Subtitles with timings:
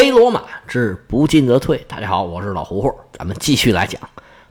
[0.00, 1.84] 黑罗马之不进则退。
[1.88, 4.00] 大家好，我是老胡胡，咱们继续来讲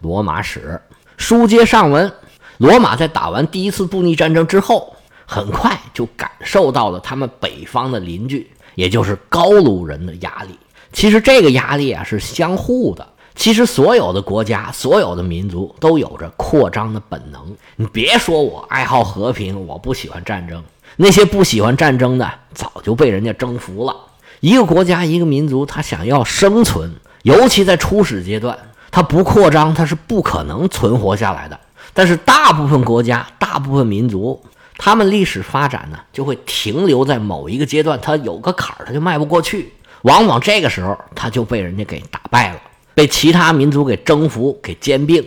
[0.02, 0.78] 罗马史。
[1.16, 2.12] 书接上文，
[2.58, 4.94] 罗马在打完第一次布匿战争之后，
[5.26, 10.60] 很快就感受到了他们北方的邻居，也就是高卢人的压力。
[10.92, 13.08] 其实这个压力啊是相互的。
[13.34, 17.56] 其实所有的国家、所有的民族都有着扩张的本能。
[17.78, 20.62] 你别说我爱好和平，我不喜欢战争。
[20.98, 23.96] 那些不喜欢战争的，早就被人家征服了。
[24.40, 26.92] 一个国家、一个民族，他想要生存，
[27.24, 28.58] 尤其在初始阶段，
[28.92, 31.60] 他不扩张，他是不可能存活下来的。
[31.94, 34.40] 但是大部分国家、大部分民族，
[34.78, 39.74] 他们历史发展呢，就会停留在某一个阶段，他有个坎儿，他就迈不过去。
[40.04, 42.62] 往往这个时候，他就被人家给打败了。
[42.94, 45.24] 被其他民族给征服、给兼并，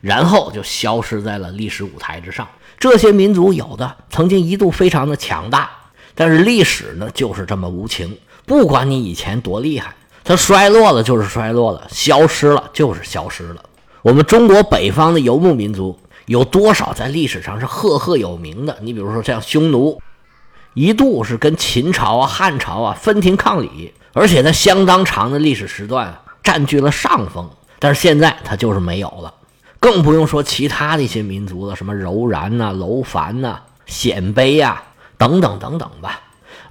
[0.00, 2.46] 然后就消失在了历史舞台之上。
[2.78, 5.70] 这些民族有的曾经一度非常的强大，
[6.14, 8.16] 但是历史呢就是这么无情。
[8.46, 13.62] 不管你以前多厉害，它衰落了就是衰落了，消失了就是消失了。
[14.02, 18.76] 我们中国北方的游牧民族有多少在历史上是赫赫有名的？
[18.80, 20.00] 你比如说像匈奴，
[20.74, 26.18] 一度是跟秦朝啊、汉朝啊分庭抗礼，而且在相当长的历史时段。
[26.42, 29.32] 占据了上风，但是现在它就是没有了，
[29.78, 34.82] 更不用说其他的一些民族了，什么柔然呐、楼烦呐、鲜卑呀
[35.16, 36.20] 等等等等吧。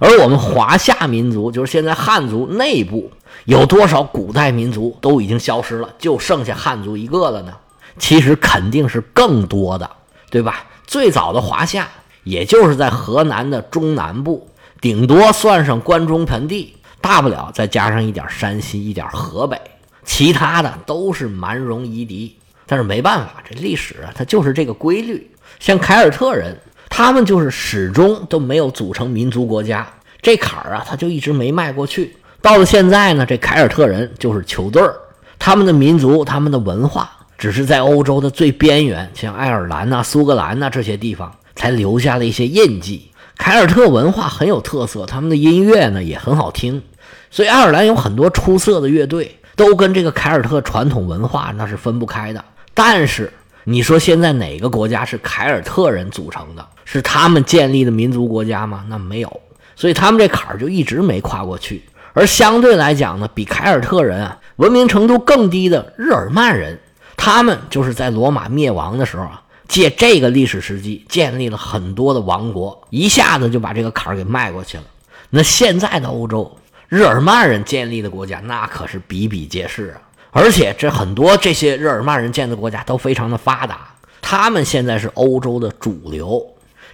[0.02, 3.08] 而我们华夏民族，就是现在汉族内部
[3.44, 7.52] 有多少古代民族都已经消失了，就剩下汉族一个了呢？
[7.98, 9.88] 其实肯定是更多的，
[10.28, 10.64] 对吧？
[10.86, 11.88] 最早的华夏，
[12.24, 14.48] 也就是在河南的中南部，
[14.80, 16.74] 顶多算上关中盆地。
[17.00, 19.60] 大不了再加上一点山西，一点河北，
[20.04, 22.36] 其他的都是蛮戎夷狄。
[22.66, 25.30] 但是没办法，这历史啊，它就是这个规律。
[25.60, 26.56] 像凯尔特人，
[26.94, 29.90] 他们就是始终都没有组成民族国家，
[30.20, 32.14] 这坎儿啊，他就一直没迈过去。
[32.42, 34.94] 到了现在呢，这凯尔特人就是球队儿，
[35.38, 43.10] 他们的民族、他们的文化，只是在欧洲的最边缘，像爱尔兰呐、苏格兰呐这些地方，才留下了一些印记。
[43.38, 46.82] 凯尔特文化很有特色，他们的音乐呢也很好听。
[47.30, 52.44] 所以，爱尔兰有很多出色的乐队，都跟这个凯尔特传统文化那是分不开的。
[52.74, 53.32] 但是，
[53.64, 56.68] 你说现在哪个国家是凯尔特人组成的？
[56.92, 58.84] 是他们建立的民族国家吗？
[58.88, 59.40] 那没有。
[59.74, 61.82] 所以，他们这坎儿就一直没跨过去。
[62.12, 66.78] 而相对来讲呢，比凯尔特人啊文明程度更低的日耳曼人，
[67.16, 74.84] 他们就是在罗马灭亡的时候啊，借这个历史时机建立了很多的王国，一下子就把这个坎儿给迈过去了。
[75.30, 76.58] 那现在的欧洲。
[76.88, 80.02] 日耳曼人建立的国家，那可是比比皆是啊！
[80.30, 86.46] 而且这很多这些日耳曼人建的国家都非常的发达，他们现在是欧洲的主流，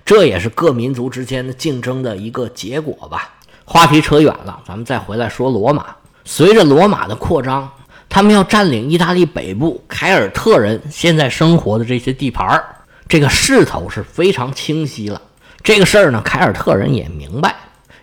[0.08, 3.30] 这也是各民族之间的竞争的一个结果吧。
[3.66, 5.84] 话题扯远了，咱们再回来说罗马。
[6.24, 7.70] 随着罗马的扩张，
[8.08, 12.64] 他们要占领意大利北部凯尔特人现在生活的这些地盘儿
[13.06, 15.20] 这个势头是非常清晰了。
[15.62, 17.54] 这个事儿呢，凯尔特人也明白。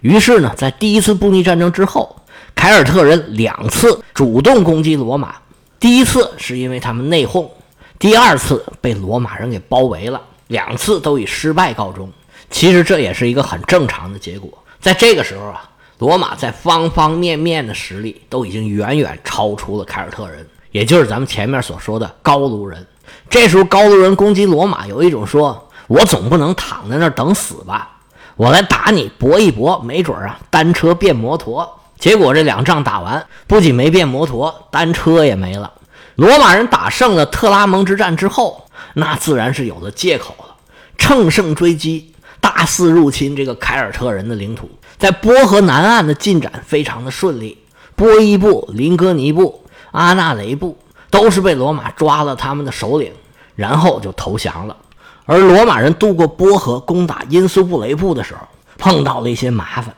[0.01, 2.15] 于是呢，在第一次布匿战争之后，
[2.53, 5.37] 凯尔特人两次主动攻击罗马。
[5.79, 7.49] 第一次是因为他们内讧，
[7.97, 12.11] 第二次被罗马人给包围了，两次都以失败告终。
[12.49, 14.49] 其实这也是一个很正常的结果。
[14.79, 22.85] 在这个时候啊，罗马在方方面面的实力都已经远远超出了凯尔特人，也就是咱们前面所说的高卢人。
[23.29, 27.91] 这时候高卢人攻击罗马，有一种说：“我总不能躺在那儿等死吧。”
[28.37, 31.79] 我来打你，搏一搏，没准啊，单车变摩托。
[31.97, 35.71] 结果这两仗打完，不仅没变摩托，单车也没了。
[36.15, 38.64] 罗马人打胜了特拉蒙之战之后，
[38.97, 40.55] 那自然是有了借口了，
[40.97, 44.69] 乘胜追击，大肆入侵这个凯尔特人的领土。
[44.97, 47.57] 在波河南岸的进展非常的顺利，
[47.97, 49.61] 波伊部、林戈尼部、
[49.91, 50.77] 阿纳雷部
[51.09, 53.11] 都是被罗马抓了他们的首领，
[53.55, 54.77] 然后就投降了。
[55.25, 58.47] 而罗马人渡过波河攻打因苏布雷部的时候，
[58.77, 59.93] 碰到了一些麻烦。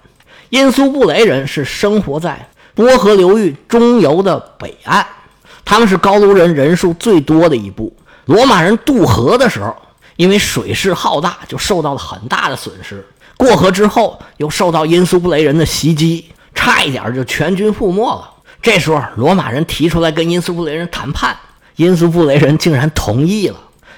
[0.49, 5.05] 因苏布雷人是生活在波河流域中游的北岸，
[5.63, 7.95] 他们是高卢人人数最多的一部。
[8.27, 9.75] 罗马人渡河的时候，
[10.17, 13.05] 因为水势浩大，就受到了很大的损失。
[13.37, 18.29] 过河之后，又受到因苏布雷人的袭击，差一点就全军覆没了。
[18.61, 21.37] 这时候，罗马人提出来跟因苏布雷人谈判，
[21.77, 23.55] 因苏布雷人竟然同意了。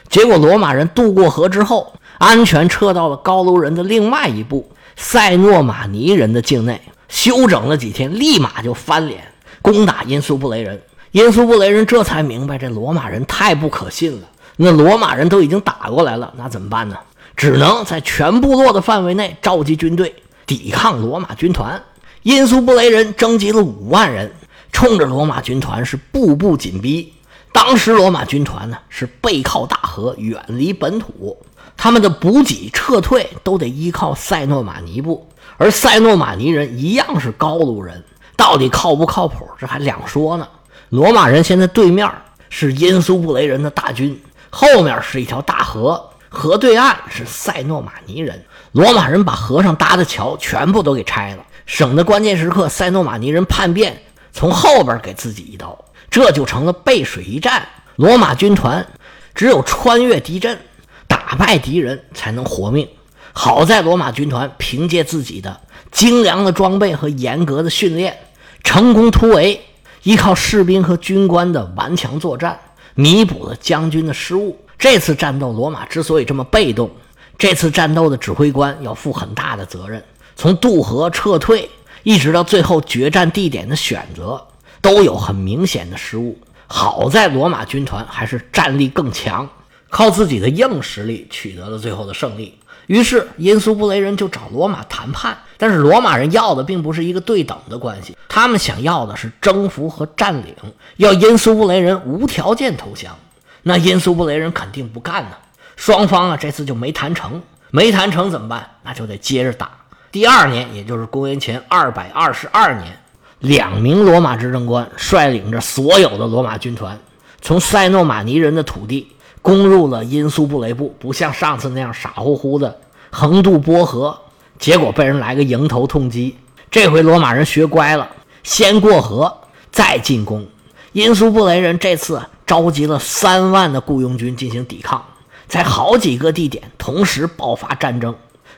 [0.09, 9.23] 结果，罗马人渡过河之后，安全撤到了高卢人的另外一部塞诺马尼人的境内，休整了几天，立马就翻脸
[9.61, 10.79] 攻打因苏布雷人。
[11.11, 14.27] 因苏布雷人这才明白这罗马人太不可信了。
[14.57, 16.97] 那罗马人都已经打过来了，那怎么办呢？
[17.35, 20.13] 只能在全部落的范围内召集军队，
[20.45, 21.81] 抵抗罗马军团。
[22.21, 24.29] 因苏布雷人征集了五万人，
[24.73, 27.13] 冲着罗马军团是步步紧逼。
[27.51, 31.38] 当时罗马军团呢是背靠大河，远离本土，
[31.77, 35.27] 他们的补给撤退都得依靠塞诺马尼部，
[35.57, 38.03] 而塞诺马尼人一样是高卢人，
[38.35, 40.45] 到底靠不靠谱，这还两说呢。
[40.89, 42.12] 罗马人现在对面
[42.50, 44.19] 是因苏布雷人的大军，
[44.50, 48.44] 后面是一条大河，河对岸是塞诺马尼人。
[48.71, 54.01] 罗马人把河上搭的桥全部都给拆了，省得关键时刻塞诺马尼人叛变，
[54.31, 55.77] 从后边给自己一刀。
[56.09, 57.68] 这就成了背水一战。
[57.95, 58.88] 罗马军团
[59.36, 60.59] 只有穿越敌阵，
[61.07, 62.88] 打败敌人才能活命。
[63.31, 68.18] 好在罗马军团凭借自己的精良的装备和严格的训练，
[68.63, 69.62] 成功突围，
[70.04, 72.60] 依靠士兵和军官的顽强作战，
[72.96, 74.57] 弥补了将军的失误。
[74.78, 76.90] 这次战斗，罗马之所以这么被动，
[77.38, 80.04] 这次战斗的指挥官要负很大的责任。
[80.36, 81.69] 从渡河撤退，
[82.04, 84.42] 一直到最后决战地点的选择。
[84.81, 86.40] 都有很明显的失误。
[86.66, 89.46] 好在罗马军团还是战力更强，
[89.89, 92.57] 靠自己的硬实力取得了最后的胜利。
[92.88, 100.56] 于是因苏布雷人就找罗马谈判，但是罗马人要的并不是一个对等的关系，他们想要的是征服和占领，
[100.97, 103.15] 要因苏布雷人无条件投降。
[103.62, 105.31] 那因苏布雷人肯定不干呢。
[105.75, 108.68] 双方啊这次就没谈成，没谈成怎么办？
[108.83, 109.69] 那就得接着打。
[110.12, 112.97] 第二年，也就是公元前二百二十二年。
[113.38, 117.00] 两名罗马执政官率领着所有的罗马军团，
[117.39, 119.07] 从塞诺马尼人的土地
[119.50, 122.80] 攻入了因苏布雷部，不像上次那样傻乎乎的
[123.10, 124.16] 横渡波河，
[124.60, 126.38] 结果被人来个迎头痛击。
[126.69, 128.07] 这回罗马人学乖了，
[128.44, 129.36] 先过河
[129.72, 130.46] 再进攻。
[130.92, 135.04] 因苏布雷人这次召集了三万的雇佣军进行抵抗，
[135.48, 138.13] 在好几个地点同时爆发战争。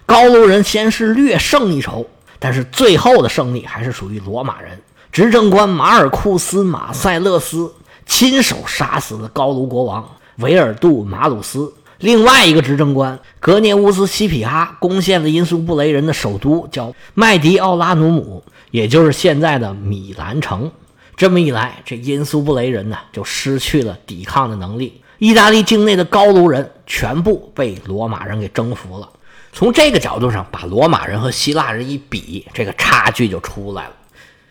[0.05, 2.05] 高卢人先是略胜一筹。
[2.43, 4.81] 但是最后的胜利还是属于罗马人。
[5.11, 7.71] 执政官马尔库斯·马塞勒斯
[8.07, 10.03] 亲手杀死了高卢国王
[10.41, 11.73] 维尔杜·马鲁斯。
[11.99, 20.71] 另外一个执政官格涅乌斯·西皮哈攻陷了因苏布雷人的首都，叫麦迪奥拉努姆，也就是现在的米兰城。
[21.15, 25.01] 这么一来，这因苏布雷人呢就失去了抵抗的能力。
[25.19, 29.07] 意大利境内的高卢人全部被罗马人给征服了。
[29.53, 33.91] 从这个角度上，把罗马人和希腊人一比，这个差距就出来了。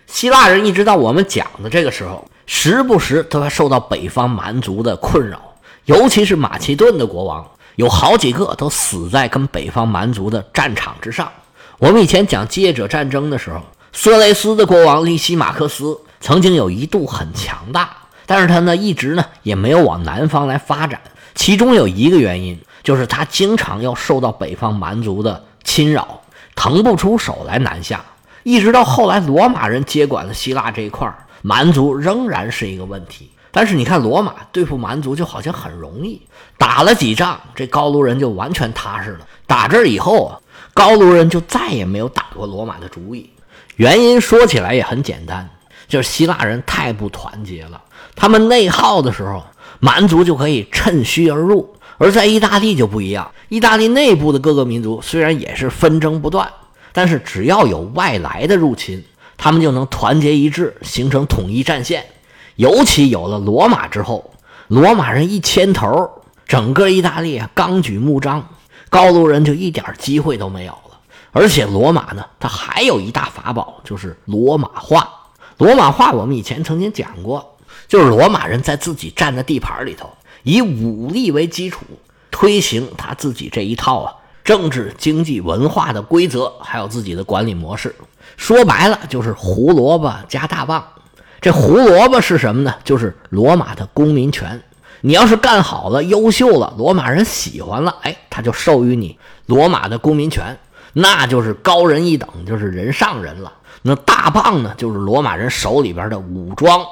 [0.06, 5.49] 希腊人一直到我们讲的这个时候，时不时都要受到北方蛮族的困扰，
[5.84, 7.44] 尤其是马其顿的国王，
[7.76, 11.30] 有好几个都死在跟北方蛮族的战场之上。
[11.78, 13.60] 我们以前讲基业者战争的时候，
[13.92, 17.90] 色雷斯的国王利西马克斯曾经有一度很强大，
[18.26, 21.00] 但是他呢一直呢也没有往南方来发展，
[21.34, 22.58] 其中有一个原因。
[22.82, 26.22] 就是他经常要受到北方蛮族的侵扰，
[26.56, 28.02] 腾不出手来南下。
[28.42, 33.30] 一直到后来罗马人接管了希腊这一块儿蛮族仍然是一个问题。
[33.50, 36.22] 但是你看，罗马对付蛮族就好像很容易，
[36.56, 39.26] 打了几仗，这高卢人就完全踏实了。
[39.46, 40.38] 打这以后啊，
[40.72, 43.28] 高卢人就再也没有打过罗马的主意。
[43.76, 45.48] 原因说起来也很简单，
[45.88, 47.80] 就是希腊人太不团结了。
[48.14, 49.42] 他们内耗的时候，
[49.80, 51.74] 蛮族就可以趁虚而入。
[51.98, 56.50] 而在意大利就不一样，意大利内部的各个民族虽然也是纷争不断，
[56.92, 59.04] 但是只要有外来的入侵，
[59.36, 62.06] 他们就能团结一致，形成统一战线。
[62.60, 64.32] 尤其有了罗马之后，
[64.68, 66.10] 罗马人一牵头，
[66.46, 68.46] 整个意大利啊纲举目张，
[68.90, 71.00] 高卢人就一点机会都没有了。
[71.32, 75.08] 而且罗马呢，它还有一大法宝，就是罗马化。
[75.56, 77.56] 罗马化我们以前曾经讲过，
[77.88, 80.10] 就是罗马人在自己占的地盘里头。
[80.42, 81.86] 以武力为基础
[82.30, 84.12] 推行他自己这一套啊
[84.44, 87.96] 政治、经济、文化的规则，还有自己的管理模式。
[88.36, 90.84] 说白了就是胡萝卜加大棒。
[91.40, 92.74] 这胡萝卜是什么呢？
[92.84, 94.60] 就是罗马的公民权。
[95.00, 100.58] 你要是干好了、优秀了，罗马人喜欢了，哎，他就授予你罗马的公民权，
[100.92, 103.50] 那就是高人一等，就是人上人了。
[103.80, 106.84] 那大棒呢，就是罗马人手里边的武装。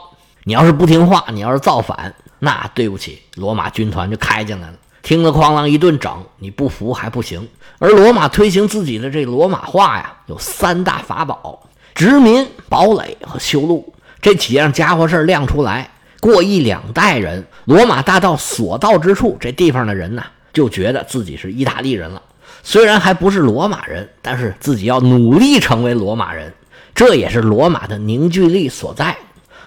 [0.44, 2.14] 你要是不听话，你要是造反。
[2.38, 7.46] 那对不起，罗马军团就开进来了，听了哐啷一顿整，你不服还不行。
[7.78, 11.60] 而罗马推行自己的这罗马化呀，有三大法宝：
[11.94, 13.92] 殖民、堡垒和修路。
[14.20, 20.22] 这几样家伙事儿亮出来，过一两代人，罗马大道所到之处，这地方的人呢，
[20.52, 22.22] 就觉得自己是意大利人了。
[22.62, 26.52] 虽然还不是罗马人，但是自己要努力成为罗马人，
[26.94, 29.16] 这也是罗马的凝聚力所在。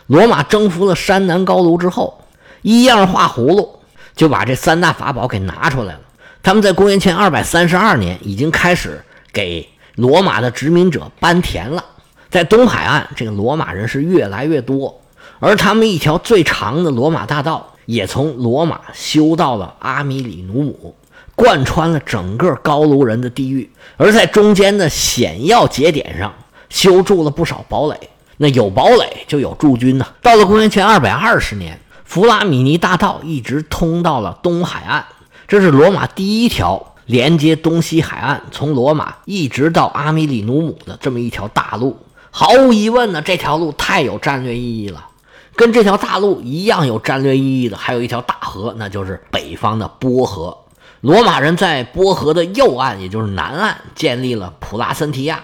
[0.07, 2.17] 罗马征服了山南高卢之后。
[2.63, 3.79] 一样画葫芦，
[4.15, 6.01] 就把这三大法宝给拿出来了。
[6.43, 9.01] 他们在公元前二百三十二年已经开始
[9.33, 11.83] 给罗马的殖民者搬田了。
[12.31, 15.01] 在东海岸，这个罗马人是越来越多，
[15.41, 20.95] 而他们一条最长的罗马大道也从罗马修到了阿米里努姆，
[21.35, 23.69] 贯穿了整个高卢人的地域。
[23.97, 26.33] 而在中间的险要节点上，
[26.69, 27.99] 修筑了不少堡垒。
[28.37, 30.07] 那有堡垒就有驻军呢。
[30.21, 35.05] 到了公元前二百二十年，弗拉米尼大道一直通到了东海岸，
[35.49, 41.97] 这是罗马第一条连接东西海岸，从罗马一直到阿米里努姆的这么一条大路。
[42.31, 45.09] 毫无疑问呢，这条路太有战略意义了。
[45.53, 50.57] 跟这条大路一样有战略意义的，还有一条大河，那就是北方的波河。
[51.01, 55.41] 罗马人在波河的右岸，也就是南岸，建立了普拉森提亚，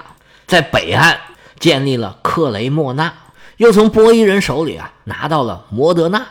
[0.48, 1.20] 在北岸
[1.60, 3.14] 建立了克雷莫纳，
[3.58, 6.26] 又从波伊人手里啊拿到了摩德纳。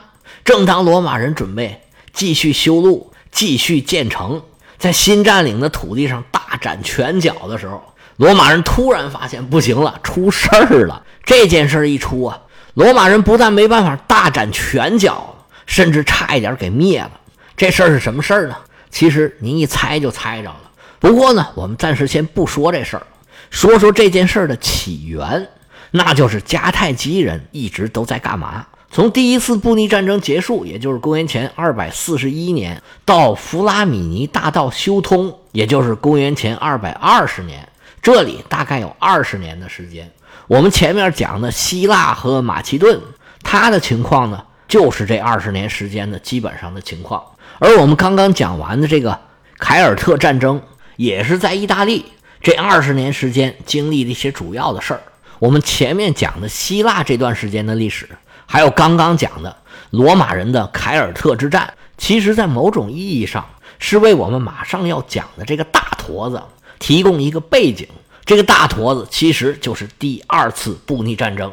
[0.44, 1.82] 正当罗马人准备
[2.12, 4.40] 继续修路、继续建城，
[4.78, 7.82] 在新占领的土地上大展拳脚的时候，
[8.16, 11.02] 罗马人突然发现不行了，出事儿了。
[11.22, 12.40] 这件事一出啊，
[12.74, 15.34] 罗马人不但没办法大展拳脚，
[15.66, 17.10] 甚至差一点给灭了。
[17.56, 18.56] 这事儿是什么事儿呢？
[18.90, 20.60] 其实您一猜就猜着了。
[20.98, 23.06] 不过呢，我们暂时先不说这事儿，
[23.50, 25.46] 说说这件事儿的起源，
[25.90, 28.66] 那就是迦太基人一直都在干嘛？
[28.90, 37.68] 从第一次布匿战争结束，也就是公元前二百四十一年，到弗拉米尼大道修通，也就是公元前二百二十年。
[38.06, 40.08] 这里大概有二十年的时间。
[40.46, 43.00] 我们前面讲的希腊和马其顿，
[43.42, 47.20] 它的情况呢，就是这二十年时间的基本上的情况。
[47.58, 49.18] 而我们刚刚讲完的这个
[49.58, 50.62] 凯尔特战争，
[50.94, 52.06] 也是在意大利
[52.40, 55.00] 这二十年时间经历的一些主要的事儿。
[55.40, 58.08] 我们前面讲的希腊这段时间的历史，
[58.46, 59.56] 还有刚刚讲的
[59.90, 63.44] 罗马人的凯尔特之战，其实在某种意义上
[63.80, 66.40] 是为我们马上要讲的这个大坨子。
[66.78, 67.86] 提供一个背景，
[68.24, 71.52] 这个大坨子其实就是第二次布匿战争。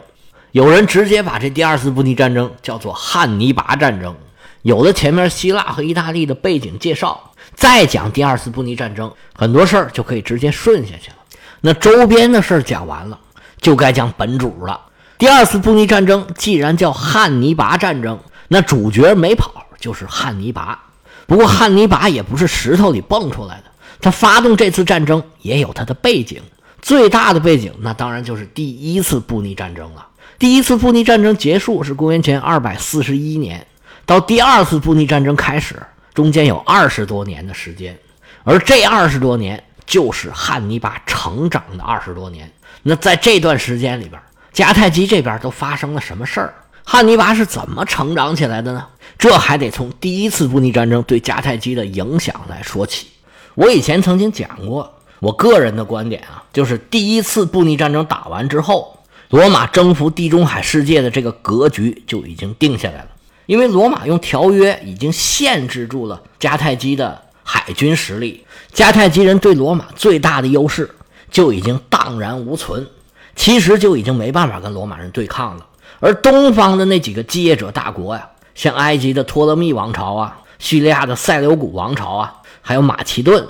[0.51, 4.15] 有人直接把这第二次布匿战争叫做汉尼拔战争。
[4.61, 11.17] 有了前面希腊和意大利的背景介绍，再讲第二次布匿战争，很多事儿就可以直接顺下去了。
[11.61, 13.19] 那周边的事儿讲完了，
[13.59, 14.79] 就该讲本主了。
[15.17, 20.79] 第二次布匿战争既然叫汉尼拔战争，那主角没跑就是汉尼拔。
[21.25, 23.71] 不过汉尼拔也不是石头里蹦出来的。
[24.03, 26.41] 他发动这次战争也有他的背景，
[26.81, 30.05] 最大的背景那当然就是第一次布匿战争了。
[30.37, 33.65] 第一次布匿战争结束是公元前二百四十一年，
[34.05, 35.81] 到第二次布匿战争开始，
[36.13, 37.97] 中间有二十多年的时间，
[38.43, 42.51] 而这二十多年就是汉尼拔成长的二十多年。
[42.81, 44.21] 那在这段时间里边，
[44.53, 46.53] 迦太基这边都发生了什么事儿？
[46.83, 48.85] 汉尼拔是怎么成长起来的呢？
[49.17, 53.07] 这还得从第一次布匿战争对迦太基的影响来说起。
[53.55, 58.97] 我以前曾经讲过，我个人的观点啊，就是第一次布匿战争打完之后，
[59.29, 63.07] 罗马征服地中海世界的这个格局就已经定下来了。
[63.45, 68.43] 因为罗马用条约已经限制住了迦太基的海军实力，
[68.73, 70.89] 迦太基人对罗马最大的优势
[71.29, 72.87] 就已经荡然无存，
[73.35, 75.65] 其实就已经没办法跟罗马人对抗了。
[75.99, 82.33] 而东方的那几个继业者大国呀，像埃及的托勒密王朝啊，叙利亚的塞琉古王朝啊。
[82.63, 83.45] 还有马其顿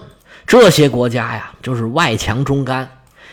[0.45, 2.89] 这些国家呀，就是外强中干，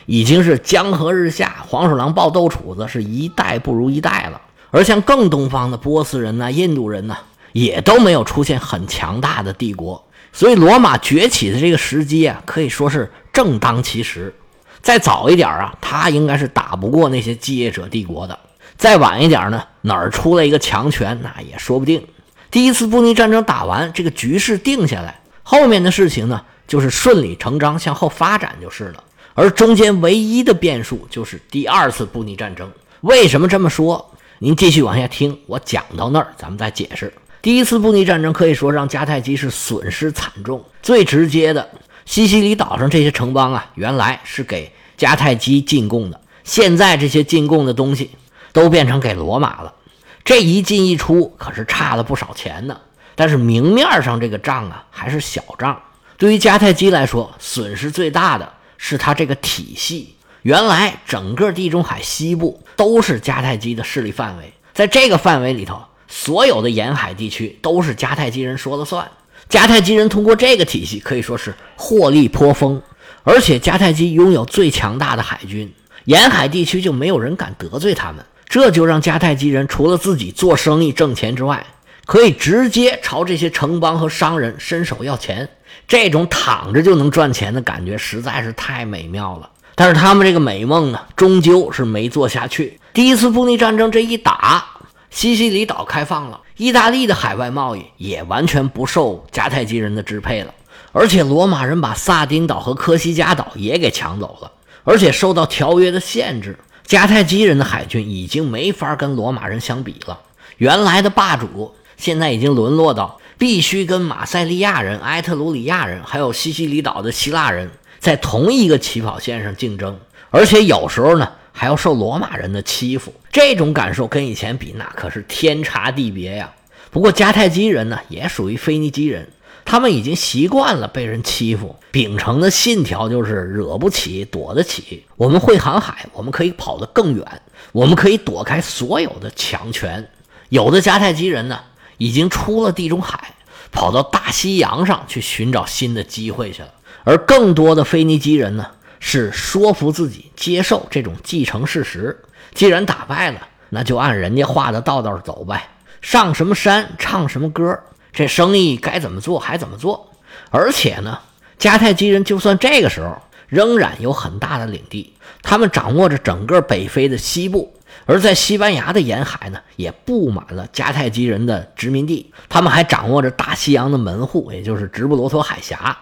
[0.07, 4.41] 已经是江河日下，黄鼠狼抱豆杵子，是一代不如一代了。
[4.71, 7.17] 而像更东方的波斯人呐、印度人呐，
[7.53, 10.05] 也都没有出现很强大的帝国。
[10.33, 14.33] 所以罗马崛起的这个时机啊，可以说是正当其时。
[14.81, 18.35] 再早一点啊，他应该是打不过那些继业者帝国的；
[18.77, 22.07] 再晚一点呢，哪儿出来一个强权，那也说不定。
[22.51, 25.20] 第一次布匿战争打完，这个局势定下来。
[25.51, 29.03] 后面的事情呢，就是顺理成章向后发展就是了。
[29.35, 32.71] 而中间唯一的变数就是第二次布匿战争。
[33.01, 34.15] 为什么这么说？
[34.39, 37.13] 您继续往下听，我讲到那儿咱们再解释。
[37.43, 40.65] 第一次布匿战争可以说让迦太基是损失惨重。
[40.83, 41.69] 最直接的，
[42.05, 48.13] 西西里岛上这些城邦啊，原来是给迦太基进贡的，现在这些进贡的东西
[48.53, 49.75] 都变成给罗马了。
[50.23, 52.79] 这一进一出，可是差了不少钱呢。
[53.21, 55.79] 但是明面上这个账啊还是小账，
[56.17, 60.15] 对于迦太基来说，损失最大的是他这个体系。
[60.41, 69.07] 原来整个地中海西部都是迦太基的势力范围，在这个范围里头，所有的沿海地区都是迦太基人说了算。
[69.51, 72.81] 迦太基人通过这个体系可以说是获利颇丰，
[73.23, 75.71] 而且迦太基拥有最强大的海军，
[76.07, 81.67] 沿海地区就没有人敢得罪他们，这就让迦太基人除了自己做生意挣钱之外，
[82.11, 85.49] 可以直接朝这些城邦和商人伸手要钱，
[85.87, 89.49] 这种躺着就能赚钱的感觉实在是太美妙了。
[89.77, 92.81] 但是他们这个美梦呢，终究是没做下去。
[92.93, 94.65] 第一次布匿战争这一打，
[95.11, 100.53] 西西里岛开放了，意大利的海外贸易也完全不受迦太基人的支配了。
[100.91, 104.51] 而且罗马人把萨丁岛和科西嘉岛也给抢走了，
[104.83, 110.19] 而且受到条约的限制，迦太基人的海军已经没法跟罗马人相比了。
[110.57, 123.13] 原来的霸主现在已经沦落到必须跟马赛利亚人、埃特鲁里亚人还有西西里岛的希腊人在同一个起跑线上竞争，而且有时候呢还要受罗马人的欺负。
[123.31, 126.51] 这种感受跟以前比，那可是天差地别呀。
[126.91, 129.29] 不过迦太基人呢，也属于腓尼基人。
[129.65, 135.05] 他们已经习惯了被人欺负，秉承的信条就是惹不起，躲得起。
[135.17, 140.09] 我们会航海，我们可以跑得更远，我们可以躲开所有的强权。
[140.49, 141.61] 有的迦太基人呢，
[142.01, 143.35] 已经出了地中海，
[143.71, 146.71] 跑到大西洋上去寻找新的机会去了。
[147.05, 148.67] 而更多的腓尼基人呢，
[148.99, 155.69] 是说服自己接受这种继承事实：既然打败了，那就按人家画的道道走呗，
[156.01, 157.79] 上什么山唱什么歌。
[158.13, 160.11] 这生意该怎么做还怎么做，
[160.51, 161.21] 而且呢，
[161.59, 163.17] 迦太基人就算这个时候
[163.47, 167.73] 仍然有很大的领地，他们掌握着整个北非的西部，
[168.11, 175.97] 而在西班牙的沿海呢，也布满了迦太基人的殖民地，他们还掌握着大西洋的门户，也就是直布罗陀海峡，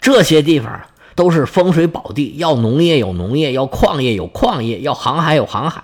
[0.00, 0.80] 这些地方
[1.14, 5.82] 都是风水宝地，要农业有农业，要矿业有矿业，要航海有航海。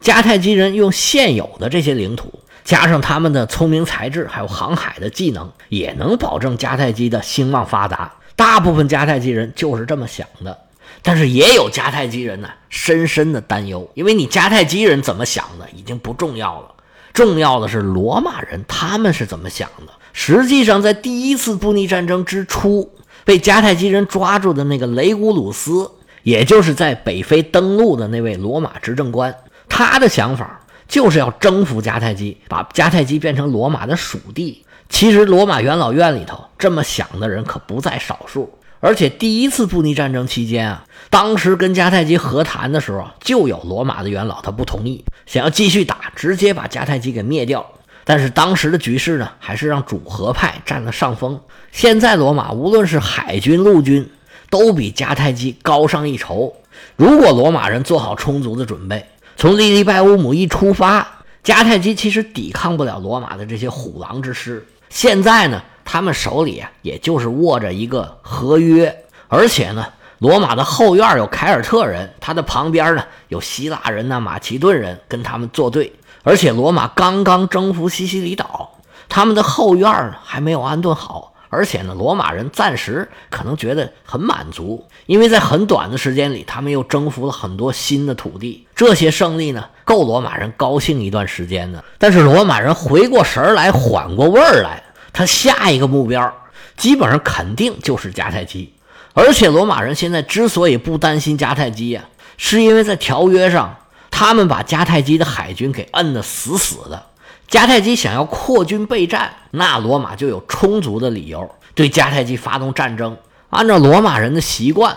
[0.00, 2.40] 迦太基人用现有的这些领土。
[2.64, 8.12] 加上他们的聪明才智，还有航海的技能，也能保证迦太基的兴旺发达。
[8.34, 10.58] 大部分迦太基人就是这么想的，
[11.00, 13.90] 但是也有迦太基人呢，深深的担忧。
[13.94, 16.74] 因为你迦太基人怎么想的已经不重要了，
[17.12, 19.92] 重要的是罗马人他们是怎么想的。
[20.12, 22.92] 实际上，在第一次布匿战争之初，
[23.24, 25.90] 被迦太基人抓住的那个雷古鲁斯，
[26.22, 29.34] 也就是在北非登陆的那位罗马执政官，
[29.68, 30.58] 他的想法。
[30.88, 34.62] 就是要征服迦太基，把迦太基变成罗马的属地。
[34.90, 38.52] 其实罗马元老院里头这么想的人可不在少数。
[38.84, 47.64] 而且第一次布匿战争期间啊，当时跟迦太基和谈的时候，就有罗马的元老他不同意，想要继续打，直接把迦太基给灭掉。
[48.02, 51.40] 但是当时的局势呢，还是让主和派占了上风。
[51.70, 54.10] 现在罗马无论是海军、陆军，
[54.50, 56.52] 都比迦太基高上一筹。
[56.96, 59.06] 如果罗马人做好充足的准备。
[59.36, 64.66] 从利利拜乌姆一出发，迦太基其实抵抗不了罗马的这些虎狼之师。
[64.88, 69.86] 现在呢，他们手里啊，也就是握着一个合约，而且呢，
[70.18, 75.92] 罗马的后院有凯尔特人，他的旁边呢有希腊人呐、马其顿人跟他们作对。
[76.22, 81.30] 而且罗马刚刚征服西西里岛，他们的后院呢还没有安顿好。
[81.54, 88.66] 而且呢，罗马人暂时可能觉得很满足，因为在很短的时间里，他们又征服了很多新的土地。
[88.74, 91.84] 这些胜利呢，够罗马人高兴一段时间的。
[91.98, 94.81] 但是罗马人回过神来，缓过味儿来，
[95.12, 96.34] 他下一个目标
[96.76, 98.72] 基本上肯定就是迦太基。
[99.14, 102.04] 而且罗马人现在之所以不担心迦太基呀，
[102.38, 103.76] 是因为在条约上，
[104.10, 107.06] 他们把迦太基的海军给摁得死死的。
[107.50, 113.14] 迦太基想要扩军备战，那罗马就有充足的理由对迦太基发动战争。
[113.50, 114.96] 按照罗马人的习惯，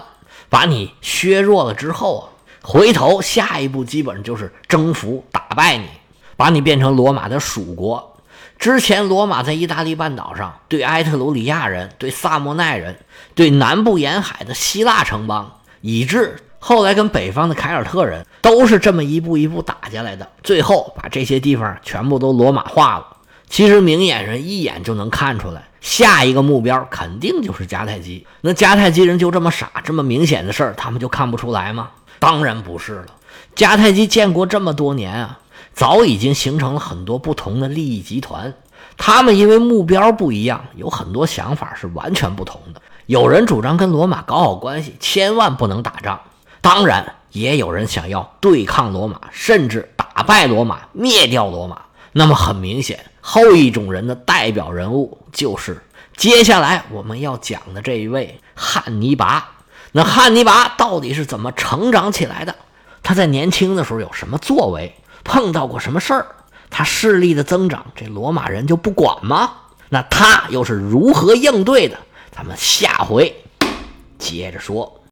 [0.50, 2.24] 把你削弱了之后啊，
[2.62, 5.86] 回头下一步基本上就是征服、打败你，
[6.38, 8.15] 把你变成罗马的属国。
[8.58, 12.98] 之前罗马在意大利半岛上对埃特鲁里亚人、对萨莫奈人、
[13.36, 16.38] 对南部沿海的希腊城邦，以致。
[16.58, 23.06] 后来跟北方的凯尔特人都是这么一步一步打下来的，最后把这些地方全部都罗马化了。
[23.48, 28.26] 其实明眼人一眼就能看出来，下一个目标肯定就是迦太基。
[28.42, 31.90] 那迦太基人就这么傻，这么明显的事儿他们就看不出来吗？
[32.18, 33.06] 当然不是了。
[33.56, 35.38] 迦太基建国这么多年啊，
[35.76, 38.54] 早已经形成了很多不同的利益集团。
[38.98, 42.82] 他们因为目标不一样，有很多想法是完全不同的。
[43.08, 46.22] 有人主张跟罗马搞好关系，千万不能打仗。
[46.62, 51.82] 当然，也有人想要对抗罗马，甚至打败罗马，灭掉罗马。
[52.14, 55.84] 那么很明显，后一种人的代表人物就是
[56.16, 59.52] 接下来我们要讲的这一位汉尼拔。
[59.92, 62.56] 那汉尼拔到底是怎么成长起来的？
[63.04, 64.96] 他在年轻的时候有什么作为？
[65.26, 66.28] 碰到过什么事儿？
[66.70, 69.52] 他势力的增长，这罗马人就不管吗？
[69.90, 71.98] 那他又是如何应对的？
[72.32, 73.44] 咱们下回
[74.18, 75.02] 接着说。